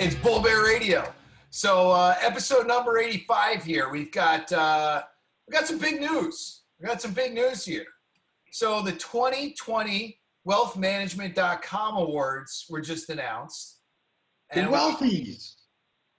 It's 0.00 0.14
Bull 0.14 0.40
Bear 0.40 0.62
Radio. 0.64 1.12
So 1.50 1.90
uh, 1.90 2.14
episode 2.22 2.66
number 2.66 2.98
85 2.98 3.62
here. 3.62 3.90
We've 3.90 4.10
got 4.10 4.50
uh, 4.50 5.02
we 5.46 5.52
got 5.52 5.66
some 5.66 5.76
big 5.76 6.00
news. 6.00 6.62
We 6.80 6.86
got 6.86 7.02
some 7.02 7.12
big 7.12 7.34
news 7.34 7.66
here. 7.66 7.84
So 8.50 8.80
the 8.80 8.92
2020 8.92 10.18
wealthmanagement.com 10.48 11.96
awards 11.98 12.64
were 12.70 12.80
just 12.80 13.10
announced. 13.10 13.80
The 14.54 14.60
And- 14.60 14.70
wealthies. 14.70 15.56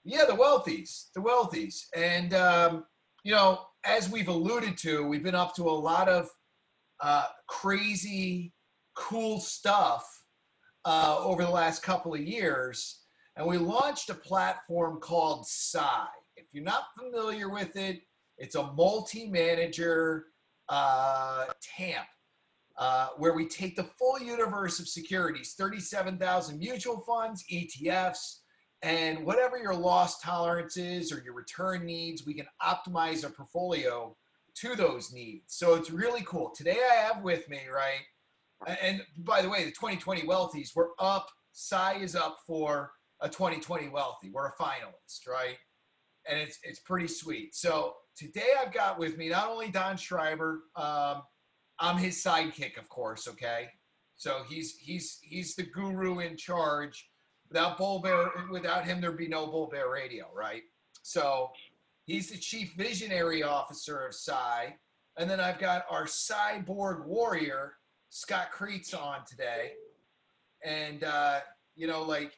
Yeah, 0.04 0.26
the 0.26 0.34
wealthies, 0.34 1.06
the 1.14 1.20
wealthies. 1.20 1.86
And, 1.96 2.34
um, 2.34 2.84
you 3.24 3.32
know, 3.32 3.62
as 3.84 4.08
we've 4.08 4.28
alluded 4.28 4.76
to, 4.78 5.04
we've 5.06 5.22
been 5.24 5.34
up 5.34 5.56
to 5.56 5.62
a 5.68 5.70
lot 5.70 6.08
of 6.08 6.28
uh, 7.00 7.26
crazy, 7.48 8.52
cool 8.94 9.40
stuff 9.40 10.04
uh, 10.84 11.18
over 11.20 11.42
the 11.42 11.50
last 11.50 11.82
couple 11.82 12.14
of 12.14 12.20
years. 12.20 13.01
And 13.36 13.46
we 13.46 13.56
launched 13.58 14.10
a 14.10 14.14
platform 14.14 15.00
called 15.00 15.46
Psy. 15.46 16.06
If 16.36 16.46
you're 16.52 16.64
not 16.64 16.84
familiar 16.98 17.48
with 17.48 17.76
it, 17.76 18.02
it's 18.38 18.56
a 18.56 18.72
multi 18.72 19.28
manager 19.28 20.26
uh, 20.68 21.46
TAMP. 21.76 22.06
Uh, 22.78 23.08
where 23.18 23.34
we 23.34 23.46
take 23.46 23.76
the 23.76 23.84
full 23.84 24.18
universe 24.18 24.80
of 24.80 24.88
securities 24.88 25.52
37,000 25.58 26.58
mutual 26.58 27.00
funds, 27.00 27.44
ETFs, 27.52 28.38
and 28.80 29.26
whatever 29.26 29.58
your 29.58 29.74
loss 29.74 30.18
tolerance 30.20 30.78
is 30.78 31.12
or 31.12 31.22
your 31.22 31.34
return 31.34 31.84
needs, 31.84 32.24
we 32.26 32.32
can 32.32 32.46
optimize 32.62 33.24
a 33.24 33.30
portfolio 33.30 34.16
to 34.54 34.74
those 34.74 35.12
needs. 35.12 35.54
So 35.54 35.74
it's 35.74 35.90
really 35.90 36.22
cool. 36.26 36.50
Today 36.56 36.78
I 36.90 36.94
have 36.94 37.22
with 37.22 37.48
me, 37.50 37.60
right? 37.72 38.00
And 38.80 39.02
by 39.18 39.42
the 39.42 39.50
way, 39.50 39.64
the 39.64 39.70
2020 39.70 40.22
Wealthies, 40.22 40.74
we're 40.74 40.88
up. 40.98 41.28
Psy 41.52 41.98
is 41.98 42.16
up 42.16 42.38
for 42.46 42.92
a 43.22 43.28
2020 43.28 43.88
Wealthy. 43.88 44.30
We're 44.30 44.48
a 44.48 44.54
finalist, 44.60 45.26
right? 45.28 45.56
And 46.28 46.38
it's 46.38 46.58
it's 46.62 46.80
pretty 46.80 47.08
sweet. 47.08 47.54
So 47.54 47.94
today 48.16 48.50
I've 48.60 48.72
got 48.72 48.98
with 48.98 49.16
me 49.16 49.28
not 49.28 49.48
only 49.48 49.70
Don 49.70 49.96
Schreiber, 49.96 50.64
um, 50.76 51.22
I'm 51.78 51.96
his 51.96 52.22
sidekick, 52.22 52.78
of 52.78 52.88
course. 52.88 53.26
Okay, 53.26 53.68
so 54.16 54.42
he's 54.48 54.76
he's 54.76 55.18
he's 55.22 55.54
the 55.54 55.64
guru 55.64 56.20
in 56.20 56.36
charge 56.36 57.08
without 57.52 57.76
Bull 57.76 57.98
Bear, 57.98 58.30
without 58.50 58.86
him, 58.86 59.00
there'd 59.00 59.18
be 59.18 59.28
no 59.28 59.46
Bull 59.46 59.68
Bear 59.70 59.90
Radio, 59.90 60.26
right? 60.34 60.62
So 61.02 61.50
he's 62.06 62.30
the 62.30 62.38
chief 62.38 62.72
visionary 62.78 63.42
officer 63.42 64.06
of 64.06 64.14
Psy. 64.14 64.70
And 65.18 65.28
then 65.28 65.38
I've 65.38 65.58
got 65.58 65.84
our 65.90 66.06
cyborg 66.06 67.04
warrior, 67.04 67.74
Scott 68.08 68.48
Kreitz, 68.56 68.98
on 68.98 69.26
today. 69.28 69.72
And 70.64 71.04
uh, 71.04 71.40
you 71.76 71.86
know, 71.86 72.02
like 72.02 72.32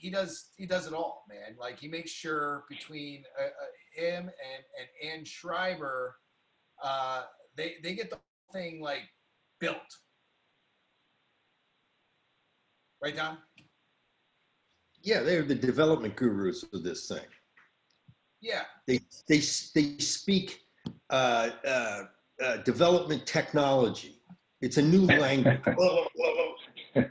he 0.00 0.10
does 0.10 0.48
he 0.56 0.66
does 0.66 0.86
it 0.86 0.94
all, 0.94 1.24
man. 1.28 1.56
Like 1.58 1.78
he 1.78 1.88
makes 1.88 2.10
sure 2.10 2.64
between 2.68 3.24
uh, 3.38 3.44
uh, 3.44 4.02
him 4.02 4.22
and 4.24 4.64
and 4.78 5.12
Ann 5.12 5.24
Schreiber, 5.24 6.16
uh, 6.82 7.22
they 7.56 7.74
they 7.82 7.94
get 7.94 8.10
the 8.10 8.18
thing 8.52 8.80
like 8.80 9.02
built. 9.60 9.76
Right, 13.02 13.16
Don? 13.16 13.38
Yeah, 15.02 15.20
they're 15.20 15.42
the 15.42 15.54
development 15.54 16.16
gurus 16.16 16.64
of 16.72 16.82
this 16.82 17.08
thing. 17.08 17.26
Yeah. 18.40 18.62
They 18.86 19.00
they 19.28 19.40
they 19.74 19.98
speak 19.98 20.60
uh, 21.10 21.50
uh, 21.66 22.02
uh, 22.42 22.56
development 22.58 23.26
technology. 23.26 24.16
It's 24.62 24.76
a 24.76 24.82
new 24.82 25.06
language. 25.06 25.60
Whoa, 25.64 26.06
whoa, 26.14 26.54
whoa. 26.94 27.04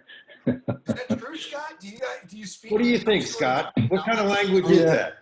Is 0.46 0.96
that 0.96 1.19
true, 1.40 1.52
Scott? 1.52 1.80
Do 1.80 1.88
you 1.88 2.00
do 2.28 2.38
you 2.38 2.46
speak? 2.46 2.72
What 2.72 2.82
do 2.82 2.88
you 2.88 3.00
think, 3.00 3.24
Scott? 3.24 3.74
What 3.90 4.06
kind 4.06 4.20
of 4.20 4.28
language 4.28 4.70
is 4.70 4.84
that? 4.86 5.14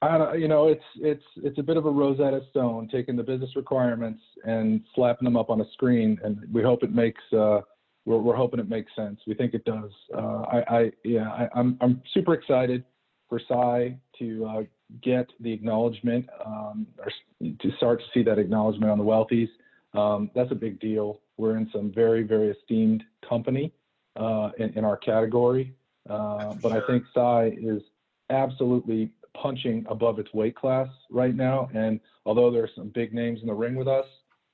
I 0.00 0.18
don't, 0.18 0.40
you 0.40 0.48
know, 0.48 0.68
it's 0.68 0.84
it's 0.96 1.24
it's 1.36 1.58
a 1.58 1.62
bit 1.62 1.76
of 1.76 1.86
a 1.86 1.90
Rosetta 1.90 2.40
Stone, 2.50 2.88
taking 2.90 3.16
the 3.16 3.22
business 3.22 3.54
requirements 3.54 4.20
and 4.44 4.82
slapping 4.94 5.24
them 5.24 5.36
up 5.36 5.48
on 5.50 5.60
a 5.60 5.70
screen, 5.72 6.18
and 6.24 6.38
we 6.52 6.62
hope 6.62 6.82
it 6.82 6.92
makes. 6.92 7.22
Uh, 7.32 7.60
we're, 8.04 8.18
we're 8.18 8.34
hoping 8.34 8.58
it 8.58 8.68
makes 8.68 8.90
sense. 8.96 9.20
We 9.28 9.34
think 9.34 9.54
it 9.54 9.64
does. 9.64 9.92
Uh, 10.12 10.42
I, 10.50 10.64
I, 10.68 10.92
yeah, 11.04 11.28
I, 11.30 11.48
I'm 11.54 11.78
I'm 11.80 12.02
super 12.12 12.34
excited 12.34 12.84
for 13.28 13.40
Psy 13.48 13.90
to 14.18 14.46
uh, 14.46 14.62
get 15.02 15.28
the 15.38 15.52
acknowledgement, 15.52 16.28
um, 16.44 16.86
or 16.98 17.12
to 17.40 17.76
start 17.76 18.00
to 18.00 18.04
see 18.12 18.24
that 18.24 18.38
acknowledgement 18.38 18.90
on 18.90 18.98
the 18.98 19.04
wealthies. 19.04 19.48
Um, 19.94 20.30
that's 20.34 20.50
a 20.50 20.56
big 20.56 20.80
deal. 20.80 21.20
We're 21.36 21.56
in 21.56 21.70
some 21.72 21.92
very 21.94 22.24
very 22.24 22.50
esteemed 22.50 23.04
company 23.28 23.72
uh, 24.16 24.50
in, 24.58 24.70
in 24.76 24.84
our 24.84 24.96
category, 24.96 25.74
uh, 26.08 26.54
but 26.62 26.72
I 26.72 26.80
think 26.86 27.04
Psy 27.14 27.50
is 27.56 27.82
absolutely 28.30 29.10
punching 29.40 29.86
above 29.88 30.18
its 30.18 30.32
weight 30.34 30.54
class 30.54 30.88
right 31.10 31.34
now. 31.34 31.70
And 31.74 32.00
although 32.26 32.50
there 32.50 32.64
are 32.64 32.70
some 32.76 32.88
big 32.88 33.14
names 33.14 33.40
in 33.40 33.46
the 33.46 33.54
ring 33.54 33.74
with 33.74 33.88
us, 33.88 34.06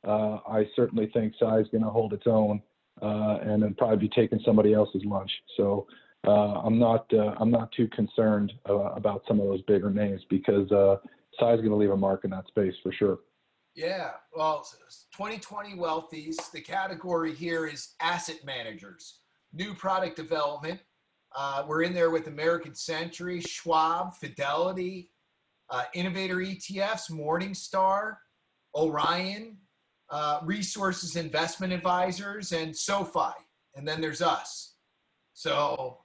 uh, 0.07 0.39
I 0.49 0.67
certainly 0.77 1.11
think 1.13 1.35
Psy 1.39 1.59
is 1.59 1.67
going 1.73 1.83
to 1.85 1.91
hold 1.91 2.13
its 2.13 2.27
own 2.27 2.63
uh, 3.03 3.39
and 3.43 3.63
then 3.63 3.75
probably 3.75 3.97
be 3.97 4.09
taking 4.09 4.41
somebody 4.45 4.75
else's 4.75 5.05
lunch. 5.05 5.31
So 5.57 5.87
uh, 6.27 6.61
I'm 6.61 6.79
not 6.79 7.07
uh, 7.13 7.35
I'm 7.39 7.51
not 7.51 7.71
too 7.73 7.89
concerned 7.89 8.53
uh, 8.69 8.93
about 8.93 9.23
some 9.27 9.41
of 9.41 9.47
those 9.47 9.63
bigger 9.63 9.91
names 9.91 10.21
because 10.29 10.71
uh, 10.73 10.97
Psy 11.39 11.55
is 11.55 11.61
going 11.61 11.71
to 11.71 11.77
leave 11.77 11.91
a 11.91 11.97
mark 11.97 12.25
in 12.25 12.31
that 12.31 12.47
space 12.49 12.75
for 12.83 12.93
sure. 12.93 13.19
Yeah. 13.75 14.11
Well, 14.35 14.61
s- 14.61 14.77
s- 14.87 15.07
2020 15.17 15.77
Wealthies, 15.77 16.51
the 16.51 16.61
category 16.61 17.33
here 17.35 17.67
is 17.67 17.95
asset 18.01 18.45
managers, 18.45 19.21
new 19.53 19.75
product 19.75 20.17
development. 20.17 20.81
Uh, 21.37 21.65
we're 21.67 21.83
in 21.83 21.93
there 21.93 22.11
with 22.11 22.27
American 22.27 22.75
Century, 22.75 23.41
Schwab, 23.41 24.15
Fidelity, 24.15 25.11
uh, 25.71 25.85
Innovator 25.95 26.37
ETFs, 26.37 27.11
Morningstar, 27.11 28.17
Orion, 28.75 29.57
uh, 30.11 30.41
Resources 30.43 31.17
Investment 31.17 31.73
Advisors, 31.73 32.53
and 32.53 32.75
SoFi. 32.75 33.35
And 33.75 33.87
then 33.87 34.01
there's 34.01 34.23
us. 34.23 34.75
So 35.35 35.99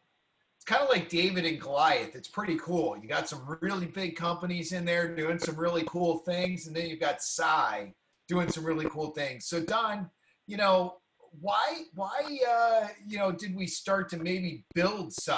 it's 0.57 0.65
kind 0.65 0.83
of 0.83 0.89
like 0.89 1.09
David 1.09 1.45
and 1.45 1.59
Goliath. 1.59 2.15
It's 2.15 2.27
pretty 2.27 2.57
cool. 2.57 2.97
You 2.97 3.07
got 3.07 3.27
some 3.27 3.57
really 3.61 3.87
big 3.87 4.15
companies 4.15 4.71
in 4.73 4.85
there 4.85 5.15
doing 5.15 5.39
some 5.39 5.55
really 5.55 5.83
cool 5.87 6.19
things, 6.19 6.67
and 6.67 6.75
then 6.75 6.87
you've 6.87 6.99
got 6.99 7.21
Psy 7.21 7.87
doing 8.27 8.49
some 8.49 8.63
really 8.63 8.87
cool 8.89 9.11
things. 9.11 9.45
So 9.45 9.61
Don, 9.61 10.09
you 10.47 10.57
know, 10.57 10.97
why 11.39 11.83
why 11.93 12.39
uh, 12.49 12.87
you 13.05 13.17
know 13.17 13.31
did 13.31 13.55
we 13.55 13.67
start 13.67 14.09
to 14.09 14.17
maybe 14.17 14.65
build 14.73 15.13
Psy? 15.13 15.35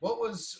What 0.00 0.18
was 0.18 0.58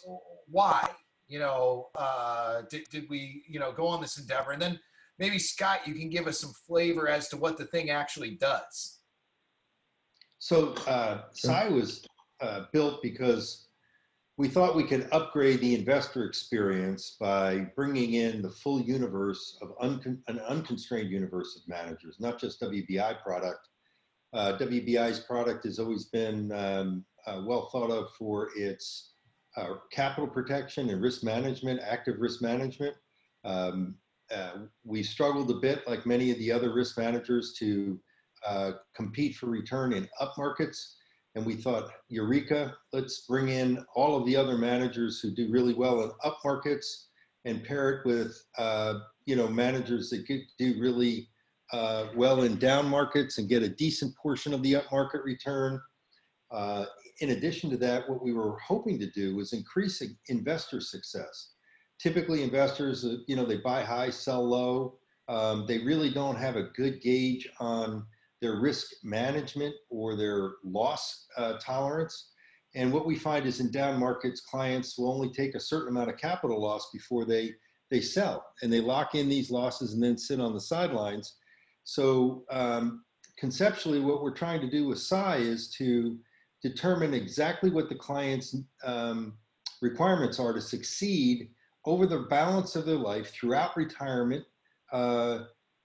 why? 0.48 0.88
You 1.28 1.40
know, 1.40 1.88
uh, 1.96 2.62
did, 2.70 2.88
did 2.90 3.06
we 3.08 3.44
you 3.48 3.58
know 3.58 3.72
go 3.72 3.86
on 3.86 4.00
this 4.00 4.18
endeavor? 4.18 4.52
And 4.52 4.62
then 4.62 4.78
maybe 5.18 5.38
Scott, 5.38 5.86
you 5.86 5.94
can 5.94 6.08
give 6.08 6.26
us 6.26 6.38
some 6.40 6.52
flavor 6.66 7.08
as 7.08 7.28
to 7.28 7.36
what 7.36 7.58
the 7.58 7.66
thing 7.66 7.90
actually 7.90 8.36
does. 8.36 8.98
So 10.38 10.74
uh, 10.86 11.22
Psy 11.32 11.68
was 11.68 12.06
uh, 12.40 12.66
built 12.72 13.02
because 13.02 13.66
we 14.36 14.48
thought 14.48 14.76
we 14.76 14.84
could 14.84 15.08
upgrade 15.12 15.60
the 15.60 15.74
investor 15.74 16.24
experience 16.24 17.16
by 17.18 17.70
bringing 17.74 18.14
in 18.14 18.42
the 18.42 18.50
full 18.50 18.80
universe 18.80 19.58
of 19.62 19.76
uncon- 19.78 20.20
an 20.28 20.38
unconstrained 20.40 21.10
universe 21.10 21.56
of 21.56 21.66
managers, 21.66 22.16
not 22.20 22.38
just 22.38 22.60
WBI 22.60 23.22
product. 23.22 23.68
Uh, 24.36 24.58
WBI's 24.58 25.20
product 25.20 25.64
has 25.64 25.78
always 25.78 26.04
been 26.04 26.52
um, 26.52 27.04
uh, 27.26 27.40
well 27.46 27.70
thought 27.72 27.90
of 27.90 28.10
for 28.18 28.50
its 28.54 29.12
uh, 29.56 29.76
capital 29.90 30.28
protection 30.28 30.90
and 30.90 31.00
risk 31.00 31.24
management, 31.24 31.80
active 31.82 32.16
risk 32.18 32.42
management. 32.42 32.94
Um, 33.44 33.94
uh, 34.30 34.58
we 34.84 35.02
struggled 35.02 35.50
a 35.50 35.54
bit, 35.54 35.88
like 35.88 36.04
many 36.04 36.30
of 36.30 36.38
the 36.38 36.52
other 36.52 36.74
risk 36.74 36.98
managers, 36.98 37.54
to 37.60 37.98
uh, 38.46 38.72
compete 38.94 39.36
for 39.36 39.46
return 39.46 39.94
in 39.94 40.06
up 40.20 40.34
markets. 40.36 40.96
And 41.34 41.46
we 41.46 41.54
thought, 41.54 41.90
Eureka, 42.08 42.74
let's 42.92 43.20
bring 43.26 43.48
in 43.48 43.82
all 43.94 44.18
of 44.18 44.26
the 44.26 44.36
other 44.36 44.58
managers 44.58 45.18
who 45.18 45.30
do 45.30 45.50
really 45.50 45.72
well 45.72 46.02
in 46.02 46.10
up 46.24 46.40
markets 46.44 47.08
and 47.46 47.64
pair 47.64 47.88
it 47.90 48.06
with, 48.06 48.38
uh, 48.58 48.98
you 49.24 49.36
know, 49.36 49.48
managers 49.48 50.10
that 50.10 50.26
do 50.58 50.74
really 50.78 51.30
uh, 51.72 52.06
well 52.14 52.42
in 52.42 52.58
down 52.58 52.88
markets 52.88 53.38
and 53.38 53.48
get 53.48 53.62
a 53.62 53.68
decent 53.68 54.14
portion 54.16 54.54
of 54.54 54.62
the 54.62 54.76
up 54.76 54.84
market 54.90 55.22
return. 55.24 55.80
Uh, 56.50 56.84
in 57.20 57.30
addition 57.30 57.70
to 57.70 57.76
that, 57.76 58.08
what 58.08 58.22
we 58.22 58.32
were 58.32 58.58
hoping 58.58 58.98
to 58.98 59.10
do 59.10 59.34
was 59.36 59.52
increase 59.52 60.02
investor 60.28 60.80
success. 60.80 61.52
Typically, 61.98 62.42
investors, 62.42 63.04
uh, 63.04 63.16
you 63.26 63.36
know, 63.36 63.44
they 63.44 63.56
buy 63.56 63.82
high, 63.82 64.10
sell 64.10 64.46
low. 64.46 64.98
Um, 65.28 65.64
they 65.66 65.78
really 65.78 66.10
don't 66.10 66.36
have 66.36 66.56
a 66.56 66.70
good 66.76 67.00
gauge 67.00 67.48
on 67.58 68.06
their 68.40 68.60
risk 68.60 68.86
management 69.02 69.74
or 69.90 70.14
their 70.14 70.52
loss 70.62 71.26
uh, 71.36 71.54
tolerance. 71.58 72.30
And 72.74 72.92
what 72.92 73.06
we 73.06 73.16
find 73.16 73.46
is 73.46 73.60
in 73.60 73.70
down 73.70 73.98
markets, 73.98 74.42
clients 74.42 74.98
will 74.98 75.10
only 75.10 75.32
take 75.32 75.54
a 75.54 75.60
certain 75.60 75.88
amount 75.88 76.10
of 76.10 76.18
capital 76.18 76.60
loss 76.60 76.90
before 76.92 77.24
they 77.24 77.54
they 77.88 78.00
sell, 78.00 78.44
and 78.62 78.72
they 78.72 78.80
lock 78.80 79.14
in 79.14 79.28
these 79.28 79.50
losses 79.50 79.92
and 79.92 80.02
then 80.02 80.18
sit 80.18 80.40
on 80.40 80.52
the 80.52 80.60
sidelines. 80.60 81.36
So 81.86 82.42
um, 82.50 83.04
conceptually, 83.38 84.00
what 84.00 84.20
we're 84.20 84.34
trying 84.34 84.60
to 84.60 84.68
do 84.68 84.88
with 84.88 84.98
Psi 84.98 85.36
is 85.36 85.70
to 85.78 86.18
determine 86.60 87.14
exactly 87.14 87.70
what 87.70 87.88
the 87.88 87.94
client's 87.94 88.56
um, 88.84 89.34
requirements 89.80 90.40
are 90.40 90.52
to 90.52 90.60
succeed 90.60 91.48
over 91.84 92.04
the 92.04 92.26
balance 92.28 92.74
of 92.74 92.86
their 92.86 92.96
life 92.96 93.30
throughout 93.30 93.76
retirement 93.76 94.44
uh, 94.92 95.44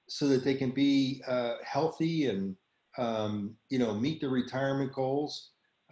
so 0.10 0.28
that 0.28 0.44
they 0.44 0.56
can 0.56 0.72
be 0.72 1.22
uh, 1.28 1.54
healthy 1.64 2.26
and 2.26 2.56
um, 2.98 3.56
you 3.70 3.78
know 3.78 3.94
meet 3.94 4.20
their 4.22 4.32
retirement 4.32 4.92
goals. 4.94 5.52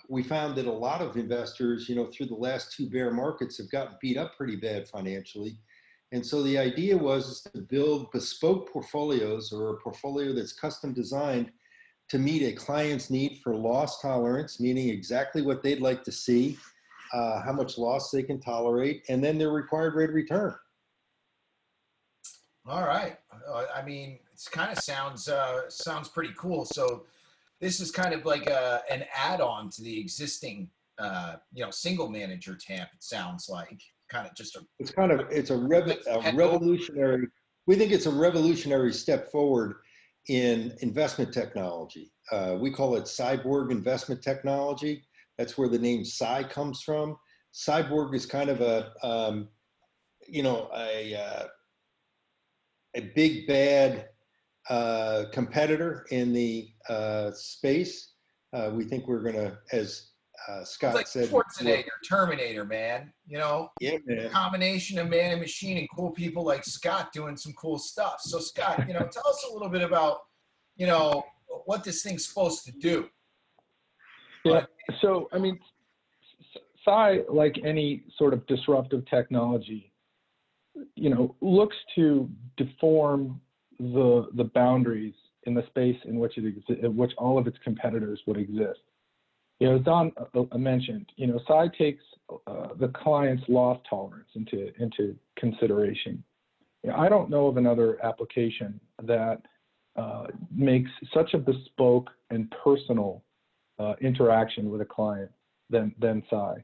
We 0.09 0.23
found 0.23 0.55
that 0.55 0.65
a 0.65 0.71
lot 0.71 1.01
of 1.01 1.17
investors 1.17 1.87
you 1.87 1.95
know 1.95 2.07
through 2.07 2.27
the 2.27 2.35
last 2.35 2.75
two 2.75 2.89
bear 2.89 3.11
markets 3.11 3.59
have 3.59 3.69
gotten 3.69 3.95
beat 4.01 4.17
up 4.17 4.35
pretty 4.35 4.55
bad 4.55 4.87
financially 4.87 5.59
and 6.11 6.25
so 6.25 6.41
the 6.41 6.57
idea 6.57 6.97
was 6.97 7.41
to 7.53 7.61
build 7.61 8.11
bespoke 8.11 8.71
portfolios 8.71 9.53
or 9.53 9.69
a 9.69 9.77
portfolio 9.77 10.33
that's 10.33 10.53
custom 10.53 10.93
designed 10.93 11.51
to 12.09 12.17
meet 12.17 12.41
a 12.41 12.51
client's 12.51 13.11
need 13.11 13.39
for 13.43 13.55
loss 13.55 14.01
tolerance, 14.01 14.59
meaning 14.59 14.89
exactly 14.89 15.43
what 15.43 15.61
they'd 15.61 15.81
like 15.81 16.03
to 16.03 16.11
see, 16.11 16.57
uh, 17.13 17.41
how 17.41 17.53
much 17.53 17.77
loss 17.77 18.09
they 18.09 18.23
can 18.23 18.39
tolerate, 18.39 19.03
and 19.09 19.23
then 19.23 19.37
their 19.37 19.51
required 19.51 19.93
rate 19.93 20.09
of 20.09 20.15
return. 20.15 20.55
All 22.67 22.85
right. 22.85 23.17
Uh, 23.47 23.65
I 23.73 23.83
mean, 23.83 24.19
it 24.33 24.47
kind 24.51 24.71
of 24.71 24.79
sounds 24.79 25.27
uh, 25.27 25.69
sounds 25.69 26.07
pretty 26.09 26.33
cool. 26.35 26.65
So 26.65 27.05
this 27.59 27.79
is 27.79 27.91
kind 27.91 28.13
of 28.13 28.25
like 28.25 28.47
a, 28.47 28.81
an 28.89 29.05
add-on 29.15 29.69
to 29.71 29.83
the 29.83 29.99
existing, 29.99 30.69
uh, 30.97 31.35
you 31.53 31.63
know, 31.63 31.71
single 31.71 32.09
manager 32.09 32.55
TAMP. 32.55 32.89
It 32.93 33.03
sounds 33.03 33.49
like 33.49 33.81
kind 34.09 34.27
of 34.27 34.35
just 34.35 34.55
a. 34.55 34.61
It's 34.79 34.91
kind 34.91 35.11
of 35.11 35.21
it's 35.31 35.49
a, 35.49 35.57
rev- 35.57 35.97
a 36.07 36.31
revolutionary. 36.33 37.27
We 37.67 37.75
think 37.75 37.91
it's 37.91 38.05
a 38.05 38.11
revolutionary 38.11 38.93
step 38.93 39.31
forward 39.31 39.75
in 40.27 40.73
investment 40.81 41.33
technology. 41.33 42.11
Uh, 42.31 42.57
we 42.59 42.71
call 42.71 42.95
it 42.95 43.03
cyborg 43.05 43.71
investment 43.71 44.21
technology. 44.21 45.03
That's 45.37 45.57
where 45.57 45.69
the 45.69 45.79
name 45.79 46.03
Cy 46.03 46.43
comes 46.43 46.81
from. 46.81 47.17
Cyborg 47.53 48.13
is 48.13 48.25
kind 48.25 48.49
of 48.49 48.61
a, 48.61 48.91
um, 49.03 49.49
you 50.27 50.43
know, 50.43 50.69
a 50.75 51.15
uh, 51.15 51.47
a 52.95 53.01
big 53.15 53.47
bad 53.47 54.09
uh, 54.69 55.25
competitor 55.31 56.05
in 56.11 56.33
the 56.33 56.69
uh, 56.89 57.31
space. 57.31 58.13
Uh, 58.53 58.71
we 58.73 58.83
think 58.83 59.07
we're 59.07 59.21
going 59.21 59.35
to, 59.35 59.57
as 59.71 60.11
uh, 60.47 60.63
Scott 60.63 60.95
like 60.95 61.07
said, 61.07 61.29
Schwarzenegger, 61.29 61.85
Terminator, 62.07 62.65
man. 62.65 63.11
You 63.27 63.37
know, 63.37 63.69
yeah, 63.79 63.97
man. 64.05 64.29
combination 64.29 64.97
of 64.99 65.09
man 65.09 65.31
and 65.31 65.41
machine, 65.41 65.77
and 65.77 65.87
cool 65.95 66.11
people 66.11 66.43
like 66.43 66.65
Scott 66.65 67.11
doing 67.13 67.37
some 67.37 67.53
cool 67.53 67.77
stuff. 67.77 68.21
So, 68.21 68.39
Scott, 68.39 68.85
you 68.87 68.93
know, 68.93 69.07
tell 69.11 69.27
us 69.27 69.45
a 69.49 69.53
little 69.53 69.69
bit 69.69 69.81
about, 69.81 70.19
you 70.77 70.87
know, 70.87 71.23
what 71.65 71.83
this 71.83 72.01
thing's 72.01 72.27
supposed 72.27 72.65
to 72.65 72.71
do. 72.71 73.09
Yeah. 74.45 74.61
So, 75.01 75.27
I 75.33 75.37
mean, 75.37 75.59
Psi, 76.85 77.19
like 77.29 77.59
any 77.63 78.03
sort 78.17 78.33
of 78.33 78.45
disruptive 78.47 79.05
technology, 79.09 79.91
you 80.95 81.09
know, 81.09 81.35
looks 81.41 81.75
to 81.95 82.29
deform 82.57 83.41
the 83.79 84.27
the 84.35 84.43
boundaries 84.43 85.13
in 85.43 85.53
the 85.53 85.65
space 85.67 85.97
in 86.05 86.19
which 86.19 86.37
it 86.37 86.43
exi- 86.43 86.83
in 86.83 86.95
which 86.95 87.11
all 87.17 87.37
of 87.37 87.47
its 87.47 87.57
competitors 87.63 88.19
would 88.25 88.37
exist. 88.37 88.79
You 89.59 89.67
know, 89.67 89.75
as 89.75 89.83
Don 89.83 90.11
uh, 90.17 90.43
uh, 90.51 90.57
mentioned, 90.57 91.11
you 91.17 91.27
know, 91.27 91.39
Psi 91.47 91.67
takes 91.77 92.03
uh, 92.47 92.69
the 92.79 92.87
client's 92.89 93.43
loss 93.47 93.79
tolerance 93.89 94.29
into 94.35 94.71
into 94.79 95.15
consideration. 95.37 96.23
You 96.83 96.91
know, 96.91 96.95
I 96.95 97.09
don't 97.09 97.29
know 97.29 97.47
of 97.47 97.57
another 97.57 98.03
application 98.03 98.79
that 99.03 99.41
uh, 99.97 100.27
makes 100.55 100.89
such 101.13 101.33
a 101.33 101.37
bespoke 101.37 102.09
and 102.29 102.53
personal 102.63 103.23
uh, 103.79 103.95
interaction 104.01 104.69
with 104.69 104.81
a 104.81 104.85
client 104.85 105.29
than 105.69 105.93
than 105.99 106.23
Psi. 106.29 106.63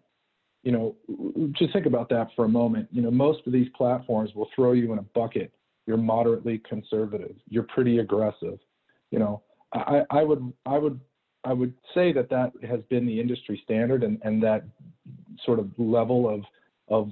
You 0.63 0.71
know, 0.71 0.95
just 1.51 1.73
think 1.73 1.85
about 1.85 2.09
that 2.09 2.29
for 2.35 2.45
a 2.45 2.49
moment. 2.49 2.87
You 2.91 3.01
know, 3.01 3.11
most 3.11 3.45
of 3.45 3.53
these 3.53 3.67
platforms 3.75 4.33
will 4.33 4.49
throw 4.55 4.71
you 4.71 4.91
in 4.93 4.99
a 4.99 5.03
bucket. 5.13 5.51
You're 5.85 5.97
moderately 5.97 6.61
conservative. 6.67 7.35
You're 7.49 7.63
pretty 7.63 7.99
aggressive. 7.99 8.57
You 9.11 9.19
know, 9.19 9.43
I, 9.73 10.01
I 10.09 10.23
would 10.23 10.51
I 10.65 10.77
would 10.77 10.99
I 11.45 11.53
would 11.53 11.73
say 11.93 12.11
that 12.11 12.29
that 12.29 12.51
has 12.67 12.81
been 12.89 13.05
the 13.05 13.19
industry 13.19 13.61
standard, 13.63 14.03
and, 14.03 14.19
and 14.23 14.41
that 14.43 14.65
sort 15.45 15.59
of 15.59 15.69
level 15.77 16.27
of 16.29 16.41
of 16.87 17.09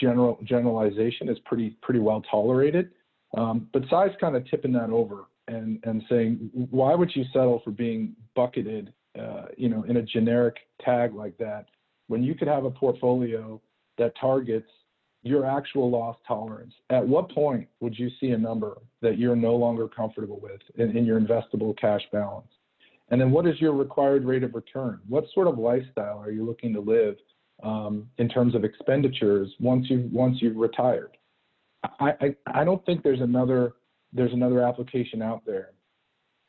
general 0.00 0.38
generalization 0.44 1.28
is 1.28 1.38
pretty 1.44 1.70
pretty 1.82 2.00
well 2.00 2.22
tolerated. 2.30 2.90
Um, 3.36 3.68
but 3.72 3.82
size 3.88 4.10
kind 4.20 4.34
of 4.34 4.48
tipping 4.48 4.72
that 4.72 4.90
over 4.90 5.26
and 5.46 5.78
and 5.84 6.02
saying, 6.08 6.50
why 6.70 6.94
would 6.94 7.14
you 7.14 7.24
settle 7.32 7.60
for 7.64 7.70
being 7.70 8.16
bucketed, 8.34 8.92
uh, 9.18 9.46
you 9.56 9.68
know, 9.68 9.84
in 9.84 9.98
a 9.98 10.02
generic 10.02 10.56
tag 10.84 11.14
like 11.14 11.36
that, 11.38 11.66
when 12.08 12.22
you 12.22 12.34
could 12.34 12.48
have 12.48 12.64
a 12.64 12.70
portfolio 12.70 13.60
that 13.98 14.14
targets 14.20 14.68
your 15.22 15.44
actual 15.44 15.90
loss 15.90 16.16
tolerance? 16.26 16.72
At 16.88 17.06
what 17.06 17.30
point 17.30 17.68
would 17.80 17.98
you 17.98 18.10
see 18.18 18.30
a 18.30 18.38
number 18.38 18.78
that 19.02 19.18
you're 19.18 19.36
no 19.36 19.54
longer 19.54 19.86
comfortable 19.86 20.40
with 20.40 20.60
in, 20.76 20.96
in 20.96 21.04
your 21.04 21.20
investable 21.20 21.76
cash 21.78 22.02
balance? 22.10 22.48
And 23.10 23.20
then 23.20 23.30
what 23.30 23.46
is 23.46 23.60
your 23.60 23.72
required 23.72 24.24
rate 24.24 24.44
of 24.44 24.54
return? 24.54 25.00
What 25.08 25.24
sort 25.34 25.48
of 25.48 25.58
lifestyle 25.58 26.18
are 26.20 26.30
you 26.30 26.44
looking 26.46 26.72
to 26.74 26.80
live 26.80 27.16
um, 27.62 28.08
in 28.18 28.28
terms 28.28 28.54
of 28.54 28.64
expenditures 28.64 29.52
once 29.60 29.86
you've 29.90 30.10
once 30.12 30.38
you've 30.40 30.56
retired? 30.56 31.16
I, 31.98 32.12
I, 32.20 32.36
I 32.60 32.64
don't 32.64 32.84
think 32.86 33.02
there's 33.02 33.20
another 33.20 33.74
there's 34.12 34.32
another 34.32 34.62
application 34.62 35.22
out 35.22 35.42
there 35.44 35.72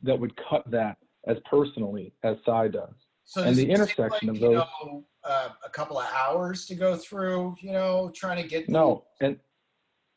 that 0.03 0.19
would 0.19 0.33
cut 0.49 0.69
that 0.71 0.97
as 1.27 1.37
personally 1.49 2.13
as 2.23 2.37
Psi 2.45 2.67
does. 2.69 2.93
So 3.23 3.43
And 3.43 3.55
the 3.55 3.69
intersection 3.69 4.27
like, 4.27 4.35
of 4.35 4.41
you 4.41 4.41
those- 4.41 4.65
know, 4.83 5.03
uh, 5.23 5.49
a 5.63 5.69
couple 5.69 5.99
of 5.99 6.07
hours 6.13 6.65
to 6.65 6.75
go 6.75 6.97
through, 6.97 7.55
you 7.61 7.71
know, 7.71 8.11
trying 8.15 8.41
to 8.41 8.47
get 8.49 8.67
No, 8.67 9.05
and 9.21 9.39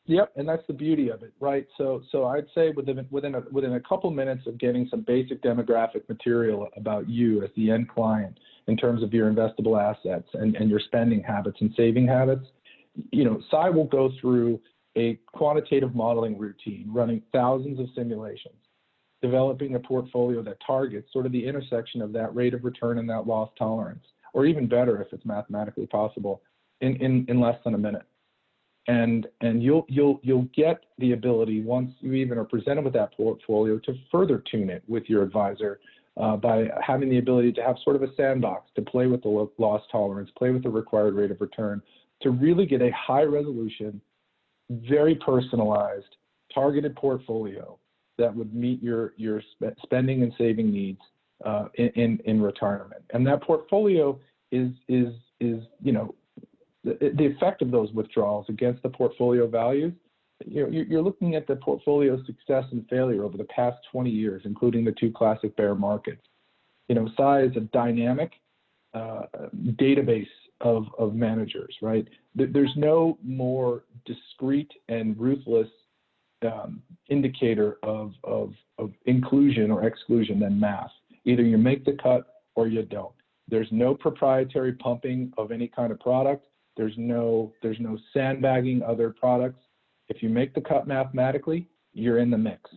yep, 0.05 0.31
and 0.35 0.47
that's 0.47 0.65
the 0.67 0.73
beauty 0.73 1.09
of 1.09 1.23
it, 1.23 1.33
right? 1.39 1.67
So 1.77 2.01
so 2.11 2.25
I'd 2.25 2.47
say 2.53 2.71
within 2.71 3.05
within 3.11 3.35
a 3.35 3.41
within 3.51 3.73
a 3.73 3.79
couple 3.79 4.09
minutes 4.11 4.47
of 4.47 4.57
getting 4.57 4.87
some 4.89 5.01
basic 5.01 5.41
demographic 5.41 6.07
material 6.09 6.67
about 6.75 7.09
you 7.09 7.43
as 7.43 7.49
the 7.55 7.71
end 7.71 7.89
client 7.89 8.39
in 8.67 8.77
terms 8.77 9.03
of 9.03 9.13
your 9.13 9.31
investable 9.31 9.79
assets 9.79 10.27
and, 10.33 10.55
and 10.55 10.69
your 10.69 10.79
spending 10.79 11.21
habits 11.21 11.57
and 11.61 11.71
saving 11.77 12.07
habits, 12.07 12.45
you 13.11 13.23
know, 13.23 13.41
Psi 13.51 13.69
will 13.69 13.85
go 13.85 14.11
through 14.19 14.59
a 14.97 15.19
quantitative 15.33 15.93
modeling 15.93 16.37
routine, 16.37 16.87
running 16.89 17.21
thousands 17.31 17.79
of 17.79 17.87
simulations, 17.95 18.55
developing 19.21 19.75
a 19.75 19.79
portfolio 19.79 20.41
that 20.41 20.57
targets 20.65 21.11
sort 21.11 21.25
of 21.25 21.31
the 21.31 21.45
intersection 21.45 22.01
of 22.01 22.13
that 22.13 22.33
rate 22.33 22.53
of 22.53 22.63
return 22.63 22.97
and 22.97 23.09
that 23.09 23.27
loss 23.27 23.49
tolerance, 23.57 24.05
or 24.33 24.45
even 24.45 24.67
better 24.67 25.01
if 25.01 25.11
it's 25.11 25.25
mathematically 25.25 25.85
possible, 25.85 26.41
in, 26.81 26.95
in, 26.97 27.25
in 27.27 27.39
less 27.39 27.57
than 27.63 27.73
a 27.73 27.77
minute. 27.77 28.03
And 28.87 29.27
and 29.41 29.63
you'll 29.63 29.85
you'll 29.89 30.19
you'll 30.21 30.47
get 30.55 30.85
the 30.99 31.13
ability 31.13 31.61
once 31.61 31.91
you 32.01 32.13
even 32.13 32.37
are 32.37 32.43
presented 32.43 32.83
with 32.83 32.93
that 32.93 33.15
portfolio 33.17 33.79
to 33.79 33.93
further 34.11 34.43
tune 34.51 34.69
it 34.69 34.83
with 34.87 35.03
your 35.07 35.23
advisor 35.23 35.79
uh, 36.17 36.35
by 36.37 36.67
having 36.85 37.09
the 37.09 37.17
ability 37.17 37.51
to 37.53 37.61
have 37.61 37.75
sort 37.83 37.95
of 37.95 38.03
a 38.03 38.13
sandbox 38.15 38.69
to 38.75 38.81
play 38.81 39.07
with 39.07 39.21
the 39.23 39.27
lo- 39.27 39.51
loss 39.57 39.81
tolerance, 39.91 40.29
play 40.37 40.51
with 40.51 40.63
the 40.63 40.69
required 40.69 41.15
rate 41.15 41.31
of 41.31 41.41
return, 41.41 41.81
to 42.21 42.29
really 42.29 42.65
get 42.65 42.81
a 42.81 42.91
high 42.91 43.23
resolution, 43.23 43.99
very 44.69 45.15
personalized, 45.15 46.15
targeted 46.53 46.95
portfolio 46.95 47.77
that 48.17 48.33
would 48.33 48.53
meet 48.53 48.81
your 48.81 49.13
your 49.17 49.41
sp- 49.51 49.75
spending 49.83 50.23
and 50.23 50.31
saving 50.37 50.71
needs 50.71 51.01
uh, 51.43 51.65
in, 51.75 51.89
in 51.89 52.19
in 52.25 52.41
retirement. 52.41 53.03
And 53.11 53.25
that 53.27 53.41
portfolio 53.43 54.19
is 54.51 54.71
is 54.87 55.13
is 55.39 55.63
you 55.83 55.91
know 55.91 56.15
the, 56.85 57.11
the 57.17 57.25
effect 57.25 57.61
of 57.61 57.71
those 57.71 57.91
withdrawals 57.91 58.45
against 58.47 58.81
the 58.83 58.89
portfolio 58.89 59.47
values. 59.47 59.93
You 60.45 60.63
know, 60.63 60.69
you're 60.69 61.01
looking 61.01 61.35
at 61.35 61.47
the 61.47 61.55
portfolio 61.55 62.17
success 62.25 62.65
and 62.71 62.87
failure 62.89 63.23
over 63.23 63.37
the 63.37 63.45
past 63.45 63.77
20 63.91 64.09
years, 64.09 64.41
including 64.45 64.85
the 64.85 64.91
two 64.91 65.11
classic 65.11 65.55
bear 65.55 65.75
markets. 65.75 66.21
You 66.87 66.95
know, 66.95 67.09
Psi 67.17 67.43
is 67.43 67.55
a 67.55 67.61
dynamic 67.61 68.33
uh, 68.93 69.23
database 69.71 70.27
of, 70.61 70.85
of 70.99 71.15
managers, 71.15 71.75
right? 71.81 72.07
There's 72.35 72.71
no 72.75 73.17
more 73.23 73.83
discrete 74.05 74.71
and 74.89 75.17
ruthless 75.17 75.67
um, 76.45 76.81
indicator 77.09 77.77
of, 77.81 78.13
of, 78.23 78.53
of 78.77 78.91
inclusion 79.05 79.71
or 79.71 79.85
exclusion 79.87 80.39
than 80.39 80.59
mass. 80.59 80.89
Either 81.23 81.43
you 81.43 81.57
make 81.57 81.85
the 81.85 81.97
cut 82.01 82.41
or 82.55 82.67
you 82.67 82.83
don't. 82.83 83.13
There's 83.47 83.67
no 83.71 83.95
proprietary 83.95 84.73
pumping 84.73 85.31
of 85.37 85.51
any 85.51 85.67
kind 85.67 85.91
of 85.91 85.99
product. 85.99 86.45
There's 86.77 86.93
no 86.97 87.53
there's 87.61 87.79
no 87.79 87.97
sandbagging 88.13 88.83
other 88.83 89.09
products. 89.09 89.61
If 90.09 90.21
you 90.21 90.29
make 90.29 90.53
the 90.53 90.61
cut 90.61 90.87
mathematically, 90.87 91.67
you're 91.93 92.19
in 92.19 92.29
the 92.29 92.37
mix. 92.37 92.69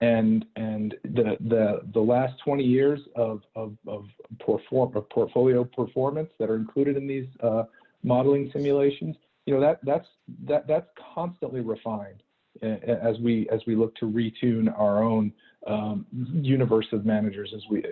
And 0.00 0.44
and 0.56 0.94
the 1.04 1.36
the 1.48 1.82
the 1.92 2.00
last 2.00 2.34
20 2.44 2.64
years 2.64 3.00
of 3.14 3.42
of, 3.54 3.76
of, 3.86 4.04
perform, 4.40 4.96
of 4.96 5.08
portfolio 5.08 5.64
performance 5.64 6.30
that 6.38 6.50
are 6.50 6.56
included 6.56 6.96
in 6.96 7.06
these 7.06 7.28
uh, 7.42 7.64
modeling 8.02 8.50
simulations, 8.52 9.16
you 9.46 9.54
know 9.54 9.60
that 9.60 9.80
that's 9.84 10.08
that 10.46 10.66
that's 10.66 10.88
constantly 11.14 11.60
refined 11.60 12.22
as 12.62 13.18
we 13.20 13.48
as 13.50 13.60
we 13.66 13.74
look 13.74 13.94
to 13.96 14.06
retune 14.06 14.72
our 14.78 15.02
own 15.02 15.32
um, 15.66 16.06
universe 16.12 16.86
of 16.92 17.04
managers 17.04 17.52
as 17.54 17.62
we 17.70 17.82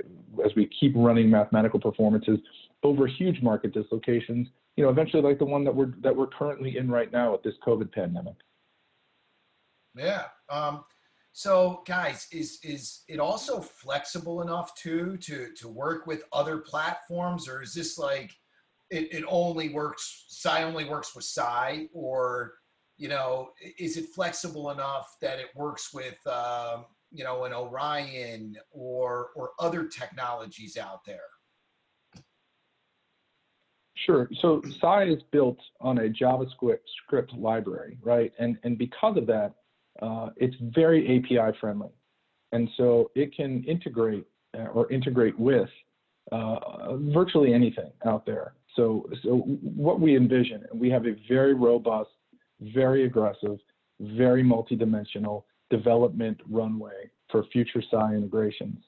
as 0.45 0.53
we 0.57 0.69
keep 0.79 0.93
running 0.95 1.31
mathematical 1.31 1.81
performances 1.81 2.39
over 2.83 3.07
huge 3.07 3.41
market 3.43 3.73
dislocations. 3.73 4.49
You 4.77 4.85
know, 4.85 4.91
eventually 4.91 5.23
like 5.23 5.39
the 5.39 5.45
one 5.45 5.65
that 5.65 5.75
we're 5.75 5.93
that 6.01 6.17
we're 6.17 6.29
currently 6.29 6.79
in 6.79 6.91
right 6.91 7.13
now 7.13 7.33
with 7.33 7.43
this 7.43 7.55
COVID 7.67 7.93
pandemic. 7.93 8.37
Yeah. 9.95 10.25
Um, 10.49 10.85
so, 11.33 11.83
guys, 11.87 12.27
is 12.31 12.59
is 12.63 13.03
it 13.09 13.19
also 13.19 13.61
flexible 13.61 14.43
enough 14.43 14.75
too 14.75 15.17
to 15.19 15.49
to 15.57 15.69
work 15.69 16.07
with 16.07 16.25
other 16.33 16.59
platforms, 16.59 17.49
or 17.49 17.63
is 17.63 17.73
this 17.73 17.99
like 17.99 18.33
it, 18.91 19.13
it 19.13 19.25
only 19.27 19.71
works? 19.71 20.27
Psi 20.29 20.63
only 20.63 20.85
works 20.85 21.15
with 21.15 21.25
Psi, 21.25 21.89
or 21.95 22.55
you 22.99 23.09
know, 23.09 23.51
is 23.79 23.97
it 23.97 24.11
flexible 24.15 24.71
enough 24.71 25.17
that 25.23 25.39
it 25.39 25.49
works 25.55 25.95
with 25.95 26.19
um, 26.27 26.85
you 27.11 27.25
know 27.25 27.45
an 27.45 27.55
Orion 27.55 28.57
or 28.71 29.31
or 29.35 29.53
other 29.59 29.87
technologies 29.87 30.77
out 30.77 31.01
there? 31.07 31.21
Sure. 34.07 34.29
So 34.41 34.63
Psi 34.81 35.05
is 35.05 35.23
built 35.31 35.59
on 35.81 35.99
a 35.99 36.09
JavaScript 36.09 37.39
library, 37.39 37.99
right? 38.03 38.33
And 38.39 38.59
and 38.65 38.77
because 38.79 39.17
of 39.17 39.27
that, 39.27 39.55
uh, 40.01 40.31
it's 40.37 40.57
very 40.61 41.19
API 41.19 41.57
friendly, 41.61 41.93
and 42.53 42.69
so 42.77 43.11
it 43.15 43.35
can 43.35 43.63
integrate 43.65 44.25
uh, 44.59 44.67
or 44.75 44.91
integrate 44.91 45.39
with 45.39 45.69
uh, 46.33 46.97
virtually 46.97 47.55
anything 47.55 47.93
out 48.05 48.27
there. 48.27 48.55
So 48.75 49.09
so 49.23 49.39
what 49.39 50.01
we 50.01 50.17
envision, 50.17 50.65
and 50.71 50.81
we 50.81 50.91
have 50.91 51.07
a 51.07 51.15
very 51.29 51.55
robust 51.55 52.11
very 52.63 53.05
aggressive, 53.05 53.59
very 54.01 54.43
multidimensional 54.43 55.45
development 55.71 56.41
runway 56.49 57.11
for 57.31 57.45
future 57.45 57.83
Psi 57.91 58.15
integrations. 58.15 58.79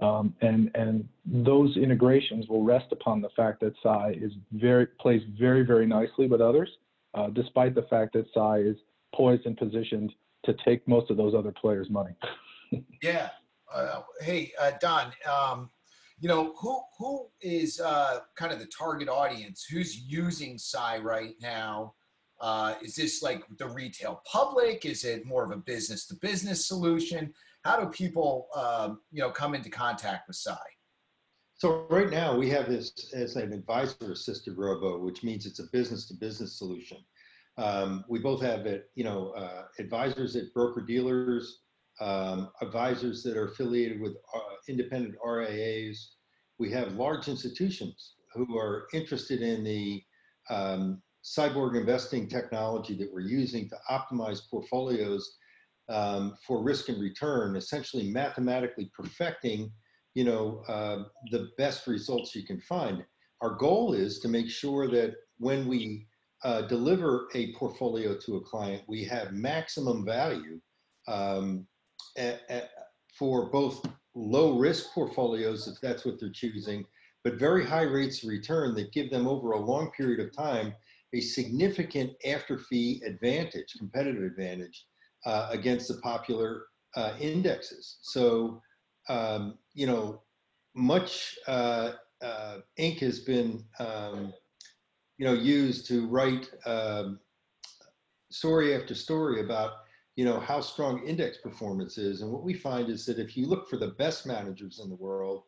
Um, 0.00 0.34
and 0.40 0.70
and 0.74 1.06
those 1.26 1.76
integrations 1.76 2.48
will 2.48 2.62
rest 2.62 2.86
upon 2.92 3.20
the 3.20 3.28
fact 3.36 3.60
that 3.60 3.74
Psi 3.82 4.16
is 4.20 4.32
very 4.52 4.86
plays 4.86 5.22
very 5.38 5.62
very 5.62 5.86
nicely 5.86 6.26
with 6.26 6.40
others, 6.40 6.70
uh, 7.14 7.28
despite 7.28 7.74
the 7.74 7.82
fact 7.82 8.14
that 8.14 8.26
Psi 8.32 8.58
is 8.58 8.76
poised 9.14 9.44
and 9.44 9.56
positioned 9.56 10.12
to 10.44 10.54
take 10.64 10.86
most 10.88 11.10
of 11.10 11.16
those 11.16 11.34
other 11.34 11.52
players' 11.52 11.90
money. 11.90 12.14
yeah. 13.02 13.28
Uh, 13.72 14.02
hey, 14.20 14.52
uh, 14.60 14.72
Don. 14.80 15.12
Um, 15.30 15.70
you 16.20 16.28
know 16.28 16.54
who 16.58 16.80
who 16.98 17.26
is 17.40 17.80
uh, 17.80 18.20
kind 18.36 18.52
of 18.52 18.60
the 18.60 18.66
target 18.66 19.08
audience? 19.08 19.66
Who's 19.70 19.98
using 19.98 20.56
Psi 20.56 20.98
right 20.98 21.34
now? 21.42 21.94
Uh, 22.40 22.74
is 22.82 22.96
this 22.96 23.22
like 23.22 23.44
the 23.58 23.68
retail 23.68 24.22
public? 24.30 24.84
Is 24.84 25.04
it 25.04 25.26
more 25.26 25.44
of 25.44 25.50
a 25.50 25.56
business 25.56 26.06
to 26.06 26.14
business 26.16 26.66
solution? 26.66 27.32
How 27.64 27.78
do 27.78 27.86
people, 27.86 28.48
um, 28.56 29.00
you 29.10 29.22
know, 29.22 29.30
come 29.30 29.54
into 29.54 29.70
contact 29.70 30.28
with 30.28 30.36
Psi? 30.36 30.56
So 31.54 31.86
right 31.90 32.10
now 32.10 32.36
we 32.36 32.50
have 32.50 32.68
this 32.68 33.12
as 33.14 33.36
an 33.36 33.52
advisor 33.52 34.10
assisted 34.12 34.58
robo, 34.58 34.98
which 34.98 35.22
means 35.22 35.46
it's 35.46 35.60
a 35.60 35.68
business 35.72 36.08
to 36.08 36.14
business 36.14 36.58
solution. 36.58 36.98
Um, 37.56 38.04
we 38.08 38.18
both 38.18 38.42
have 38.42 38.66
it, 38.66 38.90
you 38.96 39.04
know, 39.04 39.30
uh, 39.36 39.64
advisors 39.78 40.34
at 40.34 40.52
broker 40.54 40.80
dealers, 40.80 41.60
um, 42.00 42.50
advisors 42.60 43.22
that 43.22 43.36
are 43.36 43.46
affiliated 43.46 44.00
with 44.00 44.14
uh, 44.34 44.40
independent 44.68 45.14
RIAs. 45.24 46.16
We 46.58 46.70
have 46.72 46.94
large 46.94 47.28
institutions 47.28 48.14
who 48.34 48.58
are 48.58 48.88
interested 48.92 49.42
in 49.42 49.62
the 49.62 50.02
um, 50.50 51.00
cyborg 51.22 51.78
investing 51.78 52.26
technology 52.26 52.96
that 52.96 53.12
we're 53.12 53.20
using 53.20 53.68
to 53.68 53.76
optimize 53.88 54.40
portfolios 54.50 55.36
um, 55.88 56.36
for 56.46 56.62
risk 56.62 56.88
and 56.88 57.00
return, 57.00 57.56
essentially 57.56 58.10
mathematically 58.10 58.90
perfecting, 58.96 59.72
you 60.14 60.24
know, 60.24 60.62
uh, 60.68 61.04
the 61.30 61.48
best 61.58 61.86
results 61.86 62.34
you 62.34 62.44
can 62.44 62.60
find. 62.60 63.04
Our 63.40 63.54
goal 63.56 63.92
is 63.94 64.20
to 64.20 64.28
make 64.28 64.48
sure 64.48 64.88
that 64.88 65.14
when 65.38 65.66
we 65.66 66.06
uh, 66.44 66.62
deliver 66.62 67.28
a 67.34 67.52
portfolio 67.54 68.16
to 68.16 68.36
a 68.36 68.40
client, 68.40 68.82
we 68.88 69.04
have 69.04 69.32
maximum 69.32 70.04
value 70.04 70.60
um, 71.08 71.66
at, 72.16 72.42
at, 72.48 72.70
for 73.18 73.50
both 73.50 73.84
low 74.14 74.58
risk 74.58 74.92
portfolios, 74.92 75.66
if 75.66 75.80
that's 75.80 76.04
what 76.04 76.20
they're 76.20 76.30
choosing, 76.30 76.84
but 77.24 77.34
very 77.38 77.64
high 77.64 77.82
rates 77.82 78.22
of 78.22 78.28
return 78.28 78.74
that 78.74 78.92
give 78.92 79.10
them 79.10 79.26
over 79.26 79.52
a 79.52 79.60
long 79.60 79.90
period 79.92 80.20
of 80.20 80.34
time 80.36 80.74
a 81.14 81.20
significant 81.20 82.12
after 82.26 82.58
fee 82.58 83.02
advantage, 83.04 83.74
competitive 83.78 84.22
advantage 84.22 84.86
uh, 85.24 85.48
against 85.50 85.88
the 85.88 85.94
popular 85.94 86.64
uh, 86.96 87.14
indexes. 87.20 87.98
So, 88.02 88.60
um, 89.08 89.58
you 89.74 89.86
know, 89.86 90.22
much 90.74 91.38
uh, 91.46 91.92
uh 92.22 92.58
ink 92.76 92.98
has 93.00 93.20
been, 93.20 93.64
um, 93.78 94.32
you 95.18 95.26
know, 95.26 95.34
used 95.34 95.86
to 95.88 96.06
write 96.06 96.50
um, 96.66 97.18
story 98.30 98.74
after 98.74 98.94
story 98.94 99.40
about, 99.40 99.72
you 100.16 100.24
know, 100.24 100.40
how 100.40 100.60
strong 100.60 101.04
index 101.06 101.38
performance 101.38 101.98
is. 101.98 102.22
And 102.22 102.30
what 102.30 102.42
we 102.42 102.54
find 102.54 102.88
is 102.88 103.04
that 103.06 103.18
if 103.18 103.36
you 103.36 103.46
look 103.46 103.68
for 103.68 103.76
the 103.76 103.88
best 103.88 104.26
managers 104.26 104.80
in 104.82 104.88
the 104.88 104.96
world, 104.96 105.44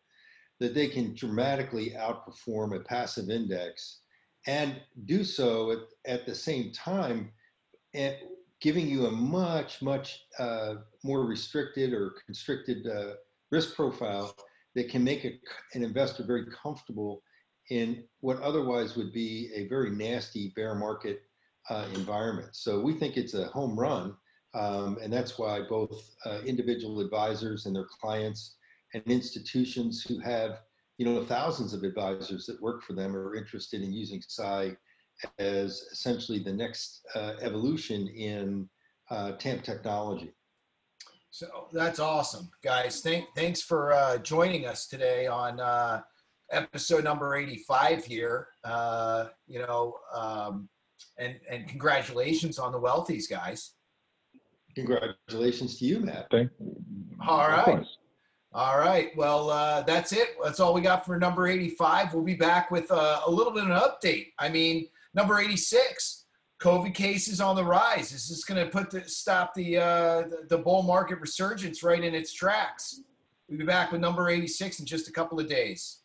that 0.61 0.75
they 0.75 0.88
can 0.88 1.14
dramatically 1.14 1.95
outperform 1.97 2.76
a 2.76 2.81
passive 2.81 3.28
index 3.28 4.00
and 4.47 4.81
do 5.07 5.25
so 5.25 5.73
at, 5.73 5.78
at 6.07 6.26
the 6.26 6.35
same 6.35 6.71
time 6.73 7.31
and 7.95 8.16
giving 8.64 8.88
you 8.88 9.04
a 9.04 9.11
much 9.11 9.83
much 9.83 10.25
uh, 10.38 10.76
more 11.04 11.26
restricted 11.26 11.92
or 11.92 12.14
constricted 12.25 12.87
uh, 12.87 13.12
risk 13.52 13.76
profile 13.76 14.35
that 14.75 14.88
can 14.88 15.04
make 15.04 15.23
a, 15.26 15.38
an 15.75 15.85
investor 15.85 16.25
very 16.25 16.47
comfortable 16.47 17.23
in 17.68 18.02
what 18.21 18.40
otherwise 18.40 18.97
would 18.97 19.12
be 19.12 19.50
a 19.54 19.68
very 19.68 19.90
nasty 19.90 20.50
bear 20.56 20.75
market 20.75 21.21
uh, 21.68 21.85
environment. 21.94 22.49
So 22.52 22.80
we 22.80 22.94
think 22.94 23.18
it's 23.18 23.35
a 23.35 23.49
home 23.49 23.78
run, 23.78 24.16
um, 24.54 24.97
and 25.02 25.12
that's 25.12 25.38
why 25.38 25.61
both 25.68 26.11
uh, 26.25 26.40
individual 26.47 27.00
advisors 27.00 27.66
and 27.66 27.76
their 27.76 27.88
clients 28.00 28.56
and 28.94 29.02
institutions 29.06 30.02
who 30.02 30.18
have 30.21 30.61
you 30.97 31.04
know, 31.04 31.25
thousands 31.25 31.75
of 31.75 31.83
advisors 31.83 32.47
that 32.47 32.62
work 32.62 32.83
for 32.83 32.92
them 32.92 33.16
are 33.16 33.35
interested 33.35 33.83
in 33.83 33.92
using 33.92 34.23
Psi 34.26 34.76
as 35.38 35.87
essentially 35.92 36.38
the 36.38 36.52
next 36.52 37.06
uh, 37.14 37.33
evolution 37.40 38.09
in 38.09 38.68
uh, 39.11 39.33
TAMP 39.33 39.62
technology. 39.62 40.33
So 41.30 41.47
that's 41.73 41.99
awesome, 41.99 42.49
guys. 42.62 43.00
Thank, 43.00 43.26
thanks 43.35 43.61
for 43.61 43.92
uh, 43.92 44.18
joining 44.18 44.66
us 44.66 44.87
today 44.87 45.26
on 45.26 45.59
uh, 45.59 46.02
episode 46.52 47.02
number 47.02 47.35
85 47.35 48.04
here. 48.04 48.49
Uh, 48.62 49.26
you 49.49 49.59
know, 49.59 49.97
um, 50.14 50.68
and, 51.18 51.35
and 51.50 51.66
congratulations 51.66 52.59
on 52.59 52.73
the 52.73 52.78
wealthies, 52.78 53.28
guys. 53.28 53.73
Congratulations 54.75 55.78
to 55.78 55.85
you, 55.85 56.00
Matt. 56.00 56.26
Thank 56.30 56.50
All 57.26 57.49
right. 57.49 57.85
All 58.52 58.78
right. 58.78 59.11
Well, 59.16 59.50
uh, 59.50 59.83
that's 59.83 60.12
it. 60.12 60.37
That's 60.42 60.61
all 60.61 60.73
we 60.73 60.80
got 60.80 61.04
for 61.04 61.18
number 61.18 61.49
85. 61.49 62.14
We'll 62.14 62.23
be 62.23 62.35
back 62.35 62.71
with 62.71 62.90
uh, 62.92 63.23
a 63.26 63.30
little 63.30 63.52
bit 63.52 63.64
of 63.64 63.71
an 63.71 63.76
update. 63.76 64.28
I 64.38 64.49
mean, 64.49 64.87
number 65.14 65.38
86, 65.38 66.26
COVID 66.61 66.94
cases 66.94 67.40
on 67.40 67.56
the 67.56 67.64
rise. 67.64 68.12
Is 68.12 68.28
This 68.28 68.44
going 68.44 68.64
to 68.64 68.71
put 68.71 68.90
the, 68.90 69.09
stop 69.09 69.54
the, 69.54 69.78
uh, 69.78 70.23
the, 70.23 70.47
the 70.49 70.59
bull 70.59 70.83
market 70.83 71.21
resurgence 71.21 71.83
right 71.83 72.02
in 72.02 72.14
its 72.14 72.33
tracks. 72.33 73.00
We'll 73.49 73.59
be 73.59 73.64
back 73.64 73.92
with 73.92 74.00
number 74.00 74.28
86 74.30 74.80
in 74.80 74.87
just 74.87 75.09
a 75.09 75.12
couple 75.12 75.38
of 75.38 75.49
days. 75.49 76.00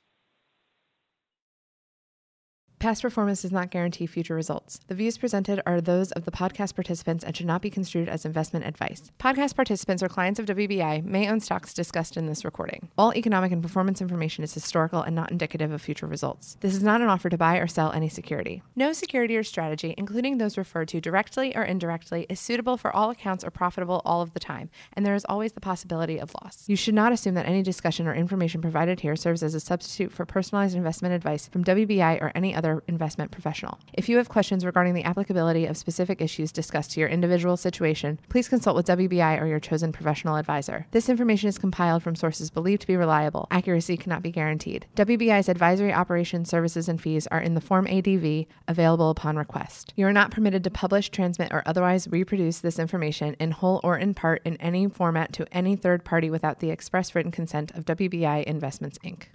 Past 2.80 3.02
performance 3.02 3.42
does 3.42 3.52
not 3.52 3.72
guarantee 3.72 4.06
future 4.06 4.34
results. 4.36 4.80
The 4.88 4.96
views 4.96 5.18
presented 5.18 5.62
are 5.66 5.82
those 5.82 6.14
of 6.14 6.24
the 6.24 6.32
podcast 6.32 6.76
participants 6.76 7.26
and 7.26 7.36
should 7.36 7.46
not 7.46 7.62
be 7.62 7.70
construed 7.70 8.08
as 8.08 8.24
investment 8.24 8.66
advice. 8.66 9.12
Podcast 9.20 9.58
participants 9.58 10.02
or 10.02 10.08
clients 10.08 10.40
of 10.40 10.46
WBI 10.46 11.04
may 11.04 11.30
own 11.30 11.42
stocks 11.42 11.74
discussed 11.74 12.16
in 12.16 12.26
this 12.26 12.46
recording. 12.46 12.88
All 12.98 13.14
economic 13.16 13.52
and 13.52 13.62
performance 13.62 14.00
information 14.00 14.46
is 14.46 14.54
historical 14.54 15.02
and 15.02 15.14
not 15.14 15.30
indicative 15.30 15.74
of 15.74 15.82
future 15.82 16.08
results. 16.08 16.56
This 16.62 16.74
is 16.74 16.82
not 16.82 17.02
an 17.02 17.10
offer 17.10 17.30
to 17.30 17.38
buy 17.38 17.58
or 17.58 17.68
sell 17.68 17.92
any 17.92 18.08
security. 18.08 18.64
No 18.78 18.94
security 18.94 19.36
or 19.36 19.44
strategy, 19.44 19.94
including 19.98 20.38
those 20.38 20.58
referred 20.58 20.88
to 20.88 21.02
directly 21.02 21.54
or 21.58 21.64
indirectly, 21.64 22.28
is 22.30 22.40
suitable 22.40 22.78
for 22.78 22.96
all 22.96 23.10
accounts 23.10 23.44
or 23.44 23.52
profitable 23.52 24.02
all 24.06 24.22
of 24.22 24.32
the 24.34 24.40
time, 24.40 24.70
and 24.94 25.06
there 25.06 25.16
is 25.16 25.26
always 25.28 25.52
the 25.52 25.60
possibility 25.60 26.18
of 26.18 26.34
loss. 26.42 26.64
You 26.68 26.78
should 26.78 26.96
not 26.96 27.12
assume 27.12 27.34
that 27.34 27.46
any 27.46 27.62
discussion 27.62 28.08
or 28.08 28.16
information 28.16 28.62
provided 28.62 29.02
here 29.02 29.18
serves 29.18 29.44
as 29.44 29.54
a 29.54 29.60
substitute 29.60 30.14
for 30.14 30.26
personalized 30.26 30.78
investment 30.78 31.14
advice 31.14 31.50
from 31.50 31.66
WBI 31.66 32.22
or 32.22 32.32
any 32.34 32.56
other 32.56 32.69
investment 32.88 33.32
professional. 33.32 33.80
If 33.94 34.08
you 34.08 34.18
have 34.18 34.30
questions 34.30 34.66
regarding 34.66 34.94
the 34.94 35.04
applicability 35.04 35.66
of 35.66 35.78
specific 35.78 36.22
issues 36.22 36.52
discussed 36.52 36.92
to 36.92 37.00
your 37.00 37.10
individual 37.10 37.58
situation, 37.58 38.20
please 38.30 38.48
consult 38.48 38.76
with 38.76 38.88
WBI 38.88 39.42
or 39.42 39.46
your 39.46 39.60
chosen 39.60 39.92
professional 39.92 40.36
advisor. 40.36 40.88
This 40.92 41.10
information 41.10 41.50
is 41.50 41.58
compiled 41.58 42.04
from 42.04 42.16
sources 42.16 42.50
believed 42.50 42.82
to 42.82 42.88
be 42.88 42.96
reliable. 42.96 43.48
Accuracy 43.52 43.98
cannot 43.98 44.22
be 44.22 44.32
guaranteed. 44.32 44.86
WBI's 44.96 45.50
advisory 45.50 45.94
operations, 45.94 46.50
services, 46.50 46.88
and 46.88 47.02
fees 47.02 47.28
are 47.28 47.42
in 47.42 47.54
the 47.54 47.62
Form 47.62 47.88
ADV 47.88 48.46
available 48.68 49.10
upon 49.10 49.38
request. 49.38 49.94
You 49.96 50.06
are 50.08 50.14
not 50.14 50.32
permitted 50.32 50.64
to 50.64 50.70
publish, 50.70 51.10
transmit, 51.10 51.52
or 51.52 51.64
otherwise 51.66 52.08
reproduce 52.08 52.60
this 52.60 52.80
information 52.80 53.36
in 53.40 53.52
whole 53.52 53.82
or 53.84 53.98
in 53.98 54.14
part 54.14 54.42
in 54.46 54.58
any 54.58 54.88
format 54.88 55.34
to 55.34 55.48
any 55.52 55.76
third 55.76 56.04
party 56.04 56.30
without 56.30 56.60
the 56.60 56.70
express 56.70 57.16
written 57.16 57.32
consent 57.32 57.72
of 57.72 57.86
WBI 57.86 58.44
Investments, 58.44 58.98
Inc. 59.00 59.28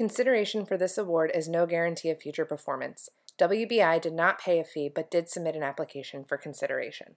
Consideration 0.00 0.64
for 0.64 0.78
this 0.78 0.96
award 0.96 1.30
is 1.34 1.46
no 1.46 1.66
guarantee 1.66 2.08
of 2.08 2.22
future 2.22 2.46
performance. 2.46 3.10
WBI 3.38 4.00
did 4.00 4.14
not 4.14 4.40
pay 4.40 4.58
a 4.58 4.64
fee 4.64 4.88
but 4.88 5.10
did 5.10 5.28
submit 5.28 5.54
an 5.54 5.62
application 5.62 6.24
for 6.24 6.38
consideration. 6.38 7.16